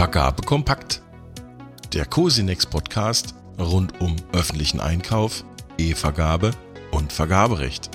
[0.00, 1.02] Vergabe kompakt.
[1.92, 5.44] Der Cosinex Podcast rund um öffentlichen Einkauf,
[5.76, 6.52] E-Vergabe
[6.90, 7.90] und Vergaberecht.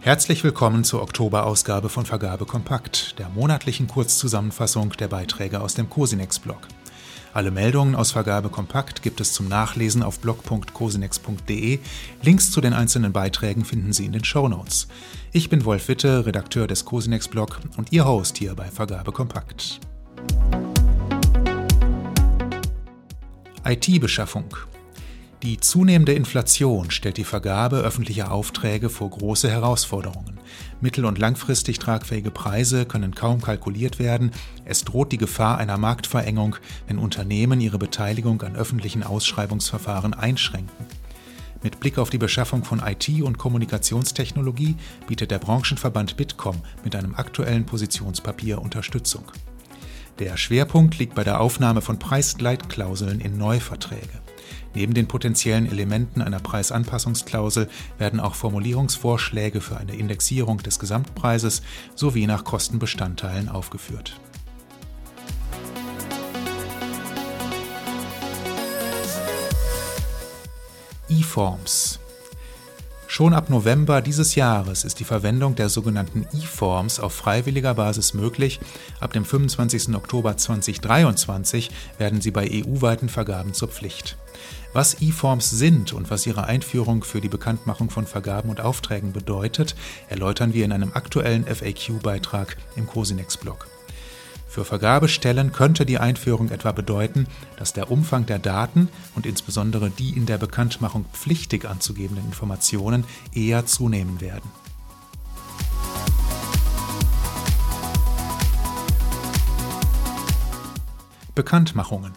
[0.00, 6.66] Herzlich willkommen zur Oktoberausgabe von Vergabe Kompakt, der monatlichen Kurzzusammenfassung der Beiträge aus dem Cosinex-Blog.
[7.34, 11.78] Alle Meldungen aus Vergabe Kompakt gibt es zum Nachlesen auf blog.cosinex.de.
[12.22, 14.86] Links zu den einzelnen Beiträgen finden Sie in den Show Notes.
[15.34, 19.80] Ich bin Wolf Witte, Redakteur des Cosinex-Blog und Ihr Host hier bei Vergabe Kompakt.
[23.64, 24.54] IT-Beschaffung
[25.42, 30.38] die zunehmende Inflation stellt die Vergabe öffentlicher Aufträge vor große Herausforderungen.
[30.80, 34.30] Mittel- und langfristig tragfähige Preise können kaum kalkuliert werden.
[34.64, 36.54] Es droht die Gefahr einer Marktverengung,
[36.86, 40.86] wenn Unternehmen ihre Beteiligung an öffentlichen Ausschreibungsverfahren einschränken.
[41.62, 47.14] Mit Blick auf die Beschaffung von IT- und Kommunikationstechnologie bietet der Branchenverband Bitkom mit einem
[47.14, 49.24] aktuellen Positionspapier Unterstützung.
[50.18, 54.20] Der Schwerpunkt liegt bei der Aufnahme von Preisleitklauseln in Neuverträge.
[54.74, 61.62] Neben den potenziellen Elementen einer Preisanpassungsklausel werden auch Formulierungsvorschläge für eine Indexierung des Gesamtpreises
[61.94, 64.20] sowie nach Kostenbestandteilen aufgeführt.
[71.12, 71.98] E-Forms
[73.06, 78.58] Schon ab November dieses Jahres ist die Verwendung der sogenannten E-Forms auf freiwilliger Basis möglich.
[78.98, 79.94] Ab dem 25.
[79.94, 84.16] Oktober 2023 werden sie bei EU-weiten Vergaben zur Pflicht.
[84.72, 89.74] Was E-Forms sind und was ihre Einführung für die Bekanntmachung von Vergaben und Aufträgen bedeutet,
[90.08, 93.66] erläutern wir in einem aktuellen FAQ-Beitrag im Cosinex-Blog.
[94.52, 100.10] Für Vergabestellen könnte die Einführung etwa bedeuten, dass der Umfang der Daten und insbesondere die
[100.10, 104.50] in der Bekanntmachung pflichtig anzugebenden Informationen eher zunehmen werden.
[111.34, 112.12] Bekanntmachungen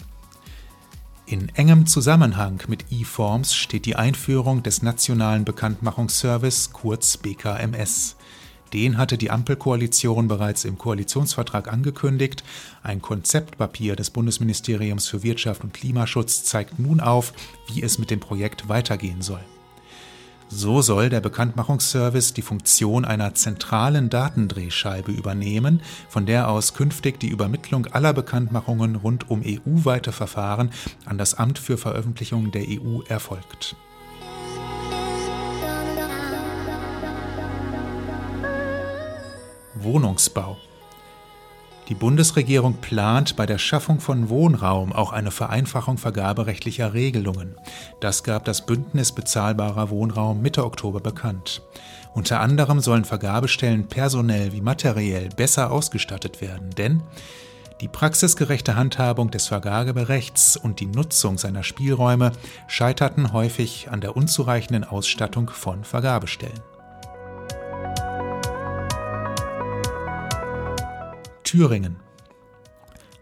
[1.26, 8.18] in engem Zusammenhang mit E-Forms steht die Einführung des Nationalen Bekanntmachungsservice kurz BKMS.
[8.76, 12.44] Den hatte die Ampelkoalition bereits im Koalitionsvertrag angekündigt.
[12.84, 17.32] Ein Konzeptpapier des Bundesministeriums für Wirtschaft und Klimaschutz zeigt nun auf,
[17.70, 19.40] wie es mit dem Projekt weitergehen soll.
[20.50, 27.30] So soll der Bekanntmachungsservice die Funktion einer zentralen Datendrehscheibe übernehmen, von der aus künftig die
[27.30, 30.72] Übermittlung aller Bekanntmachungen rund um EU-weite Verfahren
[31.06, 33.78] an das Amt für Veröffentlichung der EU erfolgt.
[39.86, 40.58] Wohnungsbau.
[41.88, 47.56] Die Bundesregierung plant bei der Schaffung von Wohnraum auch eine Vereinfachung vergaberechtlicher Regelungen.
[48.00, 51.62] Das gab das Bündnis bezahlbarer Wohnraum Mitte Oktober bekannt.
[52.16, 57.04] Unter anderem sollen Vergabestellen personell wie materiell besser ausgestattet werden, denn
[57.82, 62.32] die praxisgerechte Handhabung des Vergaberechts und die Nutzung seiner Spielräume
[62.68, 66.75] scheiterten häufig an der unzureichenden Ausstattung von Vergabestellen.
[71.46, 71.98] Thüringen.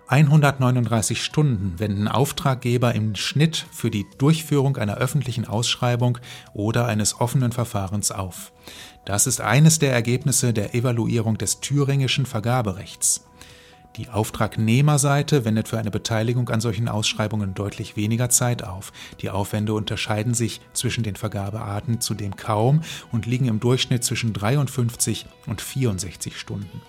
[0.08, 6.18] 139 Stunden wenden Auftraggeber im Schnitt für die Durchführung einer öffentlichen Ausschreibung
[6.54, 8.54] oder eines offenen Verfahrens auf.
[9.06, 13.26] Das ist eines der Ergebnisse der Evaluierung des thüringischen Vergaberechts.
[13.98, 18.92] Die Auftragnehmerseite wendet für eine Beteiligung an solchen Ausschreibungen deutlich weniger Zeit auf.
[19.22, 25.26] Die Aufwände unterscheiden sich zwischen den Vergabearten zudem kaum und liegen im Durchschnitt zwischen 53
[25.46, 26.82] und 64 Stunden.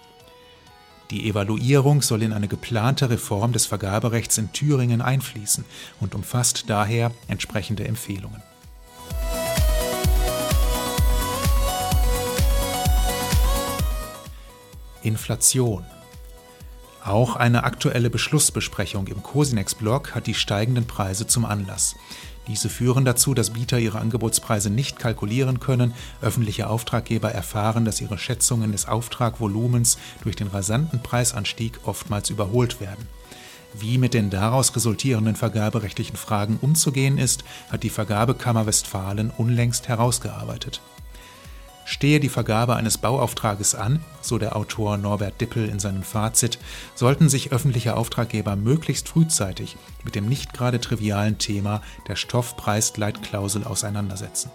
[1.11, 5.65] Die Evaluierung soll in eine geplante Reform des Vergaberechts in Thüringen einfließen
[6.01, 8.43] und umfasst daher entsprechende Empfehlungen.
[15.03, 15.85] Inflation.
[17.05, 21.97] Auch eine aktuelle Beschlussbesprechung im Cosinex-Blog hat die steigenden Preise zum Anlass.
[22.47, 28.19] Diese führen dazu, dass Bieter ihre Angebotspreise nicht kalkulieren können, öffentliche Auftraggeber erfahren, dass ihre
[28.19, 33.09] Schätzungen des Auftragvolumens durch den rasanten Preisanstieg oftmals überholt werden.
[33.73, 40.81] Wie mit den daraus resultierenden vergaberechtlichen Fragen umzugehen ist, hat die Vergabekammer Westfalen unlängst herausgearbeitet.
[41.85, 46.59] Stehe die Vergabe eines Bauauftrages an, so der Autor Norbert Dippel in seinem Fazit,
[46.95, 54.51] sollten sich öffentliche Auftraggeber möglichst frühzeitig mit dem nicht gerade trivialen Thema der Stoffpreisleitklausel auseinandersetzen.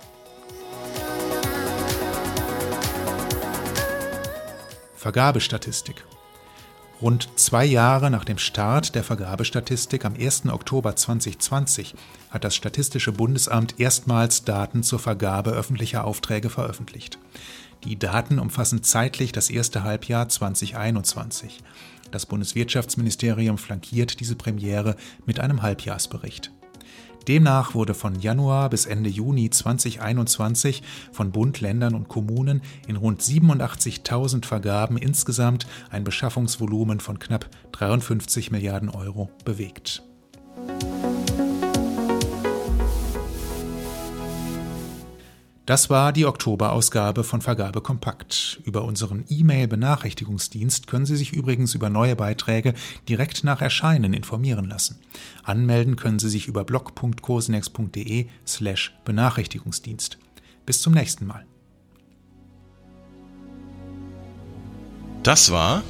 [4.96, 6.04] Vergabestatistik
[7.01, 10.48] Rund zwei Jahre nach dem Start der Vergabestatistik am 1.
[10.48, 11.96] Oktober 2020
[12.30, 17.18] hat das Statistische Bundesamt erstmals Daten zur Vergabe öffentlicher Aufträge veröffentlicht.
[17.86, 21.63] Die Daten umfassen zeitlich das erste Halbjahr 2021.
[22.12, 26.51] Das Bundeswirtschaftsministerium flankiert diese Premiere mit einem Halbjahrsbericht.
[27.27, 33.21] Demnach wurde von Januar bis Ende Juni 2021 von Bund, Ländern und Kommunen in rund
[33.21, 40.04] 87.000 Vergaben insgesamt ein Beschaffungsvolumen von knapp 53 Milliarden Euro bewegt.
[45.69, 48.60] Das war die Oktoberausgabe von Vergabe Kompakt.
[48.63, 52.74] Über unseren E-Mail-Benachrichtigungsdienst können Sie sich übrigens über neue Beiträge
[53.07, 55.00] direkt nach Erscheinen informieren lassen.
[55.44, 60.18] Anmelden können Sie sich über blog.cosinex.de slash Benachrichtigungsdienst.
[60.66, 61.45] Bis zum nächsten Mal.
[65.22, 65.83] Das war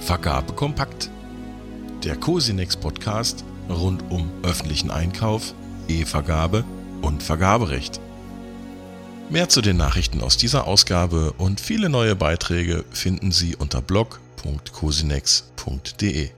[0.00, 1.08] Vergabe Kompakt.
[2.04, 5.54] Der Cosinex Podcast rund um öffentlichen Einkauf,
[5.88, 6.66] E-Vergabe
[7.00, 7.98] und Vergaberecht.
[9.30, 16.30] Mehr zu den Nachrichten aus dieser Ausgabe und viele neue Beiträge finden Sie unter blog.cosinex.de.